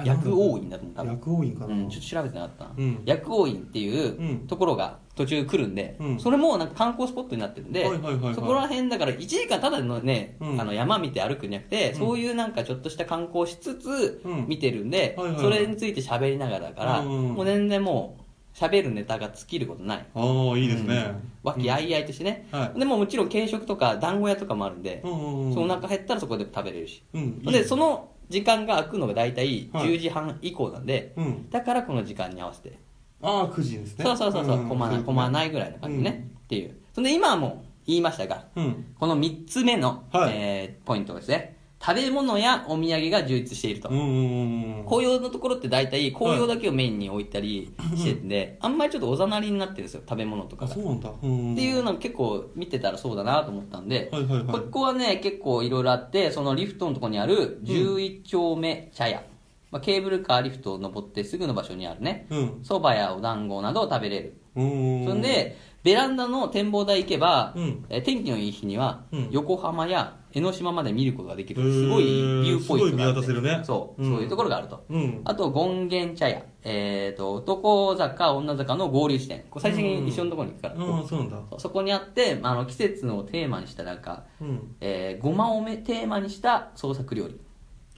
[0.06, 1.12] 薬王院だと思う多分。
[1.14, 1.74] 薬王院かな。
[1.74, 2.64] うん、ちょっと調べてなかった。
[2.66, 3.02] な、うん。
[3.06, 4.48] 薬王院っていううん。
[4.48, 6.20] ところが途中来るんで、うん。
[6.20, 8.36] それもなんか観光スポットになってるんで、はいはいはいはい。
[8.36, 10.62] そこら辺だから1時間ただのね、うん。
[10.62, 12.00] あの山見て歩くんじゃなくて、うん。
[12.00, 14.46] そういうなんかちょっとした観光しつつうん。
[14.48, 15.44] 見てるんで、はいはいはい。
[15.44, 20.06] それについて喋りながらだから、うんもう全然もう喋るネタが尽きることない。
[20.14, 21.16] ああ、いいですね。
[21.44, 22.48] 和気あいあいとしてね。
[22.52, 22.80] はい。
[22.80, 25.54] でももちろん軽食とか団子屋とかもあるんで、うんうんうん。
[25.54, 27.04] そのお腹減ったらそこで食べれるし。
[27.14, 32.78] うんで、その時間が空くのが大体はい10時半以降なんで、うんだからこの時間に合わせて。
[33.22, 34.06] ああ、9時ですね。
[34.06, 36.76] そうそうそうそう、ん困らない、困らないぐらいの感じね、っていう。
[36.94, 38.96] そんで今はもう言いましたが、うん。
[38.98, 41.58] この3つ目の、はいえーポイントですね。
[41.82, 43.88] 食べ物やお土産が充実していると。
[43.88, 50.74] 紅葉のところって大体紅葉だけをメインに置いたりしてるんで、あんまりちょっとおざなりになってるんですよ、食べ物とかあ、が。
[50.74, 51.10] そうなんだ。
[51.22, 51.54] うん。
[51.54, 54.12] っていうのを結構見てたらそうだなと思ったんで、
[54.52, 59.24] ここはね、結構いろいろあって、そのリフトのところにある11丁目茶屋。
[59.72, 62.40] まあ、ケーブルカーリフトを登ってすぐの場所にあるね、うん。
[62.64, 64.34] 蕎麦やお団子などを食べれる。
[64.56, 65.06] うん。
[65.06, 74.86] そんで、ベランダの展望台行けば、うんえー天気のいい日には、うん横浜や江ノ島まで見ることができる、すごいビューポイントがあってすごい見渡せるねそう、うんそういうところがあると。
[74.90, 75.22] うん。
[75.26, 76.44] あと、権現茶屋。
[76.64, 79.46] えっ、と、男坂、女坂の合流地点。
[79.58, 81.42] 最初に一緒のところに行くから、うん、そうなんだ。
[81.58, 84.76] そこにあって、あの、季節のテーマにしたなんか、うん。
[84.82, 87.40] えー、ごまをめテーマにした創作料理。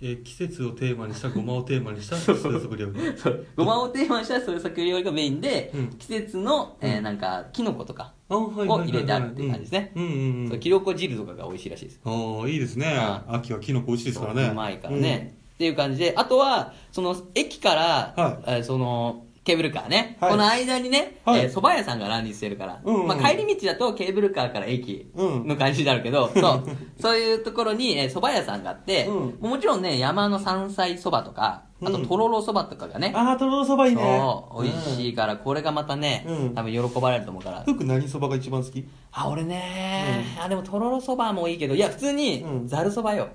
[0.01, 2.99] えー季節をテーマにした、ごまをテーマにした、創作料理。
[3.17, 9.91] そうごまをテーマにした創作料理がメインで、うん季節の、えーなんか、キノコとかあ、はいはいはいはいを入れてあるっていう感じですね。
[9.95, 11.99] うんうんうんそうキノコ汁とかが美味しいらしいです。
[12.03, 12.09] あ
[12.43, 12.87] あ、いいですね。
[12.97, 14.49] あ秋はキノコ美味しいですからね。
[14.51, 15.35] うまいからね。
[15.53, 20.17] っていう感じで、あとは、その、駅から、はいえーその、ケーブルカーね。
[20.21, 20.31] はい。
[20.31, 21.41] この間にね、はい。
[21.41, 25.09] えー蕎麦屋さんが乱立してるから、うんうんまあ帰り道だとケーブルカーから駅。
[25.15, 25.47] うん。
[25.47, 26.63] の感じになるけど、 そう、
[26.99, 29.49] そういうところに、えー蕎麦屋さんがあって、うん。
[29.49, 32.05] もちろんね、山の山菜蕎麦とか、あとうん。
[32.07, 34.01] とろろ蕎麦とかがね、ああ、とろろそばいいね。
[34.03, 36.53] そう、美味しいから、これがまたね、うん。
[36.53, 37.61] 多分喜ばれると思うから。
[37.63, 38.85] ふうくん何そばが一番好き？
[39.11, 42.67] あ、俺ね、あ、でもとろろ蕎麦もいいけど、いや、普通にう、ん。
[42.67, 43.29] ざる蕎麦よ。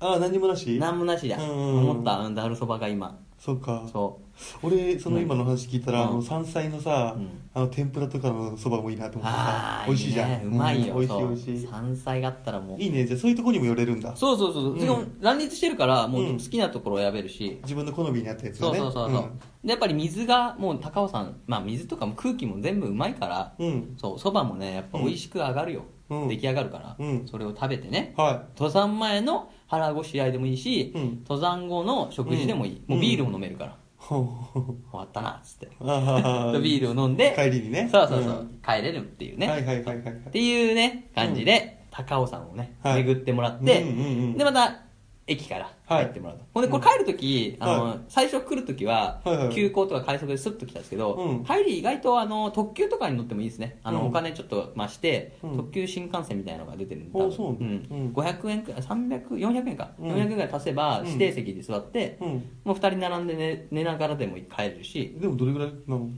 [0.00, 0.78] ああ、何もなし？
[0.78, 1.38] なんもなしだ。
[1.38, 1.90] うんうんうん。
[1.90, 3.16] 思った、うんざる蕎麦が今。
[3.38, 3.84] そうか。
[3.92, 4.20] そ
[4.62, 9.22] 俺、その今の話聞いたら、うんあの、山菜のさうん、あの、天ぷらとかのそばもいいなとう。
[9.22, 10.28] 思ってさあ、あ、美味しいじゃん。
[10.28, 10.94] ねうまいよ。
[10.94, 11.66] ん美味しいそう美味しい。
[11.66, 12.80] 山菜があったらもう。
[12.80, 13.06] いいね。
[13.06, 14.14] じゃあそういうとこにも寄れるんだ。
[14.16, 14.72] そうそうそう。
[14.72, 17.58] うんでも、乱立してるから、もううん好きなところを選べるし。
[17.62, 18.76] 自分の好みに合ったやつそう。
[18.76, 19.30] そうそうそう。
[19.64, 23.66] で、やっぱり水が、もう高尾山、まあ水とかも空気も全部うまいから、うん。
[23.66, 23.94] うん。
[23.96, 25.84] そう、蕎麦もね、やっぱ美味しく上がるよ。
[26.10, 28.14] うん出来上がるから、うんそれを食べてね。
[28.16, 32.82] は登山前の腹ごしらえでもいいし、うん登山後の食事でもいい。
[32.88, 33.72] うんもうビールも飲めるから。
[33.72, 34.18] うほ
[34.54, 34.58] う
[34.90, 35.66] 終わったな、つって。
[35.66, 37.88] ビールを飲んで、帰りにね。
[37.92, 39.48] そうそうそう、ん帰れるっていうね。
[39.48, 40.14] はいはいはいはいはい。
[40.14, 44.82] っていうね、感じで、高尾山をね、はい巡ってもらって、うんうんうんで、また、
[45.28, 46.04] 駅からはい。
[46.06, 46.44] 帰ってもらうと。
[46.54, 47.98] ほんで、これ帰るとき、あの、はい。
[48.08, 49.20] 最初来るときは、
[49.52, 51.44] 急行とか快速でスッと来たんですけど、うん。
[51.44, 53.78] 帰り意外とあの、特急とかに乗ってもいいですね。
[53.82, 55.56] あの、うんお金ちょっと増して、うん。
[55.56, 57.36] 特急新幹線みたいなのが出てるんで、うなんだ。
[57.36, 57.38] ん。
[57.40, 58.12] うん。
[58.14, 59.90] 500円くらい、300、400円か。
[59.98, 60.10] うん。
[60.10, 61.06] 400円ぐらい足せば、うん。
[61.06, 62.28] 指定席で座って、うん。
[62.64, 66.08] もう二人並んで寝寝ながらでも帰れるし、でもどれぐらいなの？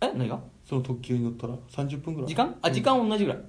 [0.00, 0.40] え何が？
[0.64, 2.28] その特急に乗ったら？30分ぐらい？
[2.28, 2.56] 時間？
[2.62, 3.42] あ、時間同じぐらい。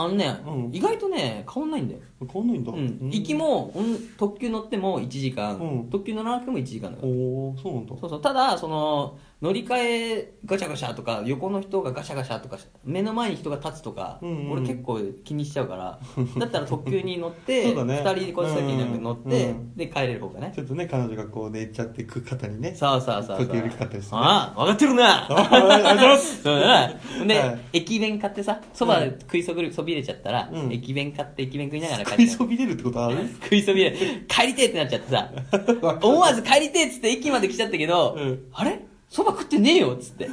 [0.00, 2.00] あのね、うん意外とね、変わんないんだよ。
[2.20, 2.72] 変わんないんだ。
[2.72, 7.08] うん、行きも、うん特急乗っても1時間、うん特急乗らなくても1時間だから。
[7.08, 7.94] おおそうなんだ。
[8.00, 8.20] そうそう。
[8.20, 15.98] ただ、その、乗り換えガシャガシャとか、横の人がガシャガシャとか、目の前に人が立つとか、うんうん俺結構気にしちゃうから、
[16.38, 20.52] だったら特急に乗って、そうだね二人でこっち先になんか乗って、うんで、帰れる方がね。
[20.54, 22.74] ちょっとね、彼女がこう寝ちゃってく方にね。
[22.74, 23.46] そうそうそうそう。
[23.46, 27.26] 時かかったりしてねああ、分かってるなあありがとうございます そうだな。
[27.26, 33.16] で、はい駅弁買ってさ、そば食いそびれそびれちゃったら、うん駅弁買って駅弁食いながら帰食いってそびれるってことある？
[33.42, 33.92] 食いそびれ、
[34.28, 35.30] 帰りてえってなっちゃってさ、
[36.02, 38.80] 思わず帰りてえっつって駅まで来ちゃったけど、うんあれ？
[39.08, 40.24] そば食ってねえよっつって。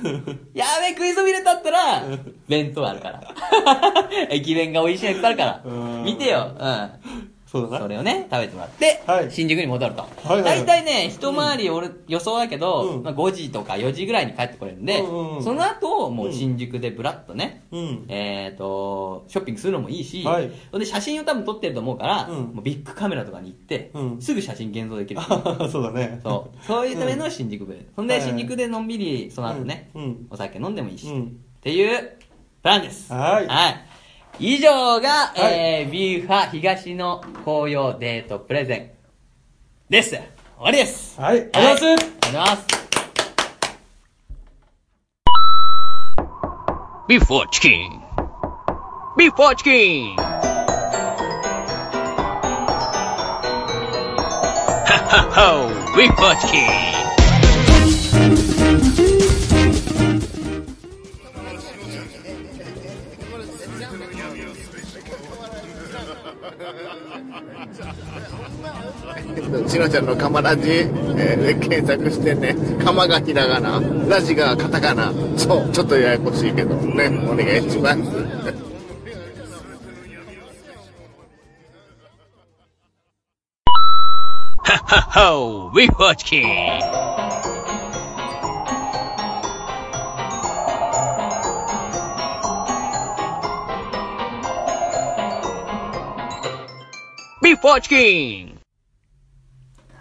[0.53, 2.03] やべえ、食いそびれたったら、
[2.47, 3.33] 弁当あるから。
[4.29, 6.01] 駅弁が美味しいのいっぱいあるからう。
[6.01, 6.51] ん見てよ。
[6.59, 6.89] うん。
[7.47, 7.79] そうだな。
[7.79, 9.31] それをね、食べてもらって、はい。
[9.31, 10.05] 新宿に戻ると。
[10.25, 13.03] いはい大体ね、一回り俺予想だけど、うん。
[13.03, 15.43] まあ、5時とか4時ぐらいに帰ってこれるんで、うんうんうん。
[15.43, 18.05] その後、もう新宿でブラッとね、うん。
[18.09, 20.51] えっ、と、ショッピングするのもいいし、はい。
[20.77, 22.35] で写真を多分撮ってると思うから、うん。
[22.55, 24.21] もうビッグカメラとかに行って、うん。
[24.21, 25.21] すぐ写真現像できる。
[25.71, 26.19] そうだね。
[26.21, 26.65] そう。
[26.65, 30.03] そういうための新宿ブレそんで、はい新宿でのんびり、その後ね、うん。
[30.03, 30.27] うん。
[30.31, 31.23] お酒飲んでもいいし、うん。
[31.23, 31.27] っ
[31.61, 32.17] ていう、
[32.61, 33.13] プランです。
[33.13, 33.47] はい
[34.39, 38.91] 以上が、はいえー、ビューファ東の紅葉デートプレゼン
[39.89, 40.11] です。
[40.11, 40.19] 終
[40.59, 41.19] わりです。
[41.19, 41.97] はい、ありがとうございます。
[41.97, 42.87] ありがとうございます。
[47.07, 48.01] Before Chicken.
[49.17, 50.15] Before Chicken.
[54.85, 55.69] Ha ha ho!
[55.95, 57.07] Before Chicken.
[69.67, 75.11] 「しのちゃんのカマラジ、えーで検索してね、カマがひらがな、ラジがカタカナ。
[75.37, 78.01] そう、ちょっとややこしいけどね、お願いします。
[85.15, 86.81] Ho, we watch King.
[97.47, 98.56] Beef Watch King!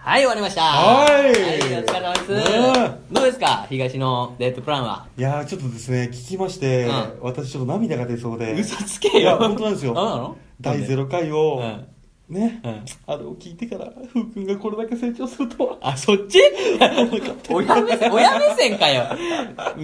[0.09, 0.62] はい、終わりました。
[0.62, 2.33] はいはい、お疲れ様です。
[2.33, 3.66] ねどうですか？
[3.69, 5.09] 東のデートプランは？
[5.19, 8.53] いやー、ちょっとですね、聞きまして、うん私ちょっと涙が出そうで。
[8.53, 9.97] 嘘つけよいや、本当なんですよ。
[9.97, 10.37] そうなの？
[10.61, 11.88] 第0回を、うん
[12.37, 15.79] ね、うんあれを聞いてから、ふうくんがこれだけ成長するとは。
[15.81, 16.38] あ、そっち？
[17.51, 19.07] 親目線、親目線かよ。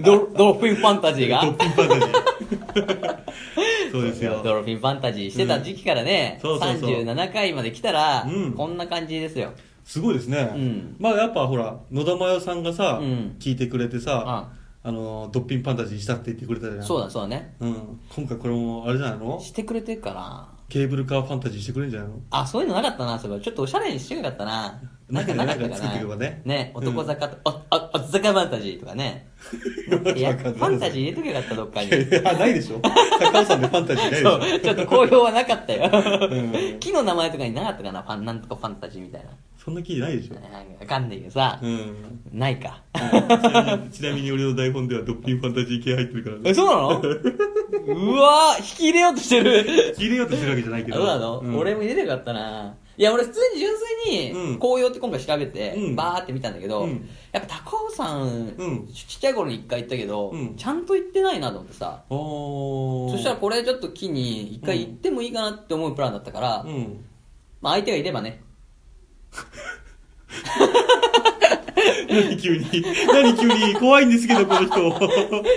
[0.05, 1.41] ドドルフィンファンタジーが？
[1.41, 3.91] ドッピンファンタジー。
[3.91, 4.39] そうですよ。
[4.41, 9.51] ドルフィンファンタジーしてた時期からね、うんそうそうそう37回まで来たら、うんこんな感じですよ。
[9.83, 10.51] すごいですね。
[10.55, 14.49] うんまあやっぱほら、野田真代さんがさ、うん聞いてくれてさ、
[14.85, 16.83] あの、ドッピンファンタジーしたって言ってくれたじゃん。
[16.83, 17.55] そうだそうだね。
[17.59, 17.99] うん。
[18.15, 19.39] 今回これも、あれじゃないの？
[19.39, 22.15] してくれてるかなケーブルカーファンタジーしてくれるんじゃないの？
[22.31, 24.81] あ、そういうのなかったな、そういえばちょっとおしゃれにしてよかったな。
[25.09, 29.27] なんかなかったかなんかねね、男坂と、あ、あ、あ、坂ファンタジーとかね。
[30.17, 31.87] いや、ファンタジー入れとけばよかった、どっかに。
[31.89, 36.79] いや、ないでしょ高尾さんでファンタジーないでしょそう、ちょっと好評はなかったよん。
[36.79, 39.29] 木の名前とかになかったかな、ファン、なんとかファンタジーみたいな。
[39.63, 40.41] そんな気ないでしょわ
[40.85, 42.19] かんないけどさ、うん。
[42.33, 42.83] ないか。
[42.93, 46.53] ちなみにちなみに俺の台本ではドッピンファンタジー系入ってるからえ、ね。
[46.53, 46.99] そうなの？
[46.99, 49.93] うわ引き入れようとしてる。
[49.97, 50.97] 入れようとしてるわけじゃないけど。
[50.97, 52.75] そうなの、ん俺も入れてよかったな。
[52.97, 53.73] いや、俺普通に純
[54.05, 67.05] 粋うんに、紅葉って今回調べて、うんバーって見たんだけど、うんやっぱ高尾山、んちっちゃい頃に一回行ったけど、うんちゃんと行ってないなと思ってさ、おーそしたらこれちょっと機に一回行ってもいいかなって思うプランだったから、うん。
[67.61, 68.43] まあ相手がいればね、
[72.09, 72.65] 何急に
[73.11, 74.89] 何急に怖いんですけど、この人。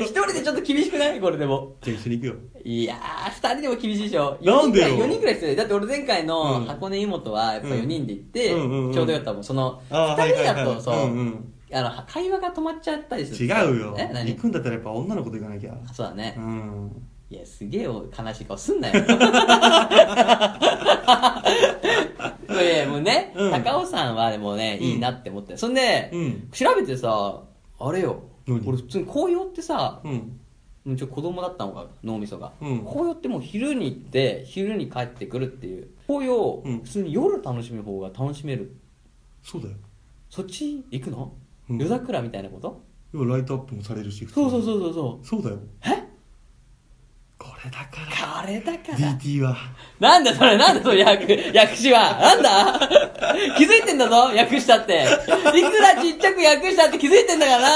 [0.03, 1.21] 一人でちょっと厳しくない？
[1.21, 1.77] これでも。
[1.83, 2.35] じゃあ一緒に行くよ。
[2.65, 4.39] いやー、二人でも厳しいでしょ。
[4.43, 9.45] なんでよ4人くらい必要だよだって俺前回うんの箱根湯本はやっぱ4人で行って、うんうんうんうんちょうどよかったもん。
[9.45, 13.47] その、二人だはいはいはいとそう、うんうんあの、会話が止まっちゃったりする。
[13.47, 15.75] 違うよ行くんだったらやっぱ女の子と行かなきゃ。
[15.93, 16.35] そうだね。
[16.39, 16.93] うん。
[17.29, 18.95] いや、すげえ悲しい顔すんなよ。
[18.95, 18.99] い
[22.59, 25.57] やいやもうね、うん高尾山はでもね、いいなって思って。
[25.57, 27.43] そんで、うん調べてさ、
[27.81, 28.23] あれよ。
[28.47, 28.63] 何？
[28.67, 30.39] 俺普通に紅葉ってさ、うん。
[30.85, 32.53] もうちょ子供だったのか、脳みそが。
[32.61, 35.89] うん紅葉ってもう昼に行って、昼に帰ってくるっていう。
[36.07, 38.77] 紅葉をうん普通に夜楽しむ方が楽しめる。
[39.43, 39.75] そうだよ。
[40.31, 41.35] そっち行くの、
[41.69, 42.85] うん夜桜みたいなこと？
[43.13, 44.25] 要はライトアップもされるし。
[44.29, 45.27] そうそうそうそうそう。
[45.27, 45.59] そうだよ。
[45.85, 45.96] え？
[47.39, 48.39] これだから。
[48.39, 48.99] あれだから。
[48.99, 49.57] DT は。
[50.01, 52.19] なんだそれ、なんだそれ、役、役士は。
[52.19, 53.06] なんだ
[53.57, 55.05] 気づいてんだぞ、役したって。
[55.55, 57.69] いくらちっちゃく役したって気づいてんだからな。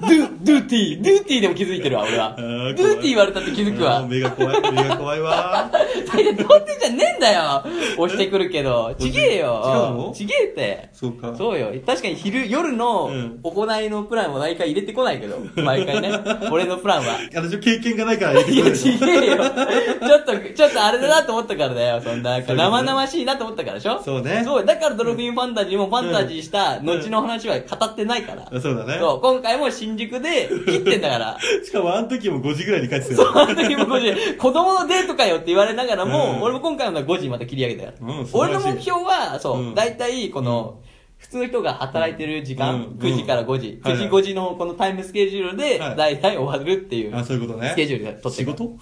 [0.00, 2.34] ドゥ、ドゥーティー、ドゥーティーでも気づいてるわ、俺は。
[2.38, 4.04] ドゥーティー言われたって気づくわ。
[4.08, 5.70] 目が怖い、目が怖いわ。
[6.12, 7.64] 大体童貞じゃねえんだよ。
[7.98, 8.94] 押してくるけど。
[8.98, 9.62] ちげえよ。
[9.64, 10.12] 違うの？
[10.14, 10.88] ちげえって。
[10.92, 11.34] そうか。
[11.36, 11.68] そうよ。
[11.86, 15.38] 確かに昼、夜のうん行いのプランを毎回入れてこないけど。
[15.56, 16.10] 毎回ね。
[16.50, 17.18] 俺のプランは。
[17.34, 19.36] 私経験がないから入れていや、くれるちげえよ。
[19.36, 22.00] ちょっと、ちょっとあれだなと思ったからだよ。
[22.02, 28.48] そんな、生々しいなと思ったからでしょそうねそう、だからドルフィンファンタジーもファンタジーした後の話は語ってないから。
[28.52, 28.98] あそうだね。
[29.00, 31.38] そう、今回も新宿で切ってんだから。
[31.64, 33.32] しかもあの時も5時ぐらいに帰ってたそう、よ。
[33.40, 34.00] あの時も5
[34.32, 38.14] 時、子供のデートかよって言われながらも、うん俺も今回のは5時にまた切り上げたから。
[38.14, 40.89] うん素晴らしい俺の目標は、そう、うん大体この、普
[41.30, 47.70] 通の人が働いてる時間、うん9時から5時、9時はいはい5時のこのタイムスケジュールで、はい大体終わるっていう、あ、そういうことね。
[47.70, 48.76] スケジュールで取ってる仕事？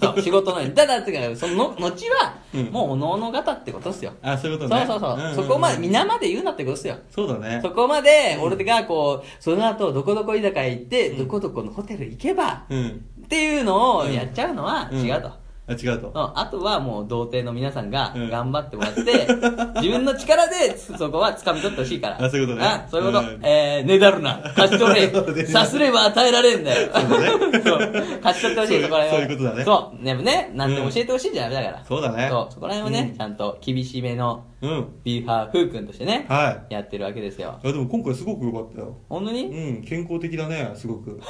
[0.00, 0.70] そう、仕事のに。
[0.72, 1.04] ただ、
[1.36, 4.12] その後は、うんもう、おのおの方ってことっすよ。
[4.22, 4.86] あ、そういうこそうとね。
[4.86, 5.16] そうそう。
[5.16, 6.96] んんんそこまで、皆まで言うなってことっすよ。
[7.10, 7.60] そうだね。
[7.62, 13.04] そこまで、俺がこう、その後、どこどこ居酒屋行って、どこどこのホテル行けば、うん。
[13.24, 15.30] っていうのをやっちゃうのは違うと。
[15.68, 16.08] あ、違うと。
[16.08, 19.02] うんあとはもう童貞の皆さんがうん頑張ってもらって、
[19.80, 22.24] 自分の力でつそこは掴み取ってほしいから。
[22.24, 23.20] あそういうことねあそういうこと。
[23.20, 24.40] うんえー、ねだるな。
[24.56, 25.08] 勝ち取れ。
[25.08, 26.88] ねさすれば与えられんだよ。
[26.92, 27.78] そうだねそう。
[28.22, 29.10] 勝ち取ってほしい、そこら辺は。
[29.10, 30.04] そういうことだねそう。
[30.04, 31.84] でもね、なんでも教えてほしいんじゃダメだから。
[31.84, 34.86] そうだねそう、そこら辺はねう、んちゃんと厳しめのうん。
[35.04, 37.60] ビーファー風君としてね、はやってるわけですよ。
[37.64, 37.68] い。
[37.68, 38.96] あ、でも今回すごく良かったよ。
[39.08, 39.44] 本当に？
[39.46, 41.20] うん、健康的だね、すごく。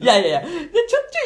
[0.00, 0.66] い やいやいや、で、ちょっ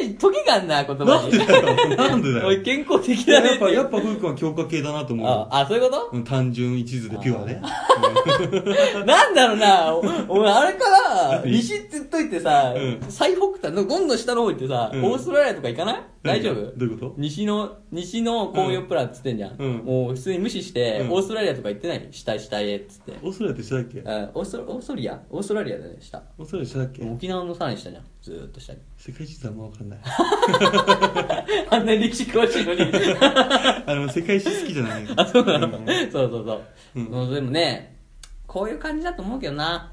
[0.00, 1.32] ちょい時があんな、言葉なんに。
[1.32, 1.96] でだよ。
[1.96, 2.46] なんでだよ。
[2.48, 6.10] おい、健康的だねやっぱ、やっぱ、ふうくんは強化系だなと思うあそういうこと？
[6.12, 7.62] うん単純一途でピュアね。
[9.06, 11.52] なんだろうな、おお前あれから、何？
[11.52, 16.02] 西って言っといてさうん、最北端のどんどん下の方行ってさ、うんオーストラリアとか行かない？
[16.22, 16.54] 大丈夫？
[16.76, 17.14] どういうこと？
[17.16, 19.56] 西の、西の工業プランっつってんじゃん。
[19.58, 23.12] うんもう普通に無視して、うんオーストラリアとか行ってない下へ下へっつって。
[23.22, 24.02] オーストラリアって下だっけ？
[24.06, 25.20] あオーストオーストリア？
[25.30, 26.22] オーストラリアだね、下。
[26.38, 27.02] オーストラリア下だっけ？
[27.10, 28.04] 沖縄のさらに下じゃん。
[28.22, 28.78] ずーっと下に。
[28.96, 29.98] 世界地図あんまわかんない。
[31.70, 32.80] あんなに歴史詳しいのに。
[33.86, 35.06] あの、世界史好きじゃない。
[35.16, 35.68] あ、そうなの？
[36.10, 36.62] そうそうそう。
[36.96, 37.96] うんもうでもね、
[38.46, 39.92] こういう感じだと思うけどな。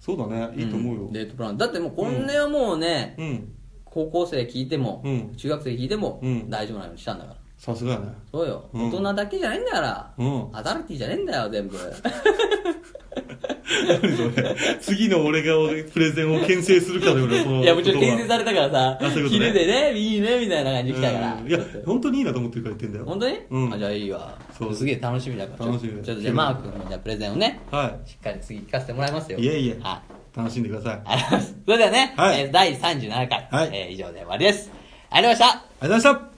[0.00, 0.50] そうだね。
[0.56, 1.12] いいと思うよん。
[1.12, 1.56] デートプラン。
[1.56, 3.52] だってもうこんなはもうね、うん。
[3.84, 7.36] 高校生聞いても、うん中学生聞いても、うん大丈夫なようにしたんだから。
[7.64, 8.08] さすがやね。
[8.30, 8.68] そうよ。
[8.74, 10.12] うん大人だけじゃないんだから。
[10.18, 11.78] うんアダルティじゃねえんだよ、全部。
[13.88, 17.62] 何それ次の俺が俺プレゼンを牽制するかのような、その。
[17.62, 21.38] いや、もちろん牽制されたからさあそういう、ことね昼でね、いいね、みたいな感じで来たから。
[21.40, 23.04] うんいや本当にいいなと思ってるから言ってんだよ。
[23.06, 24.38] 本当に、うんあ、じゃあいいわ。
[24.58, 25.66] そうすげえ楽しみだから。
[25.66, 29.38] 楽しみだよちょっとじゃあマー君のじゃあプレゼンをね、はしっかり次聞かせてもらいますよ。
[29.38, 29.42] い。
[29.42, 29.78] いえいえ。
[29.80, 30.02] は
[30.34, 30.36] い。
[30.38, 31.00] 楽しんでください。
[31.06, 31.54] ありがとうありがとうございます。
[31.64, 34.70] それではね、はいえー第37回、はいえー以上で終わりです。
[35.10, 35.64] ありがとうございました。
[35.80, 36.33] ございました。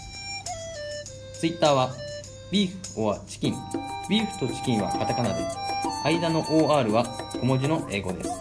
[1.45, 1.91] ツイッターは、
[2.49, 3.55] ビーフ or チキン。
[4.09, 5.45] ビーフとチキンはカタカナで、
[6.03, 7.05] 間の OR は
[7.39, 8.31] 小文字の英語です。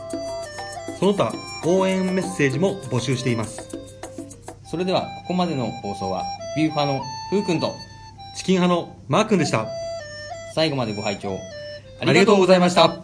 [0.98, 1.30] その他、
[1.66, 3.60] 応援メッセージも募集しています。
[4.64, 6.24] それでは、ここまでの放送は、
[6.56, 7.74] ビューファのふうくんと、
[8.38, 9.66] チキン派のマー君でした。
[10.54, 11.38] 最後までご拝聴
[12.00, 13.03] ありがとうございました。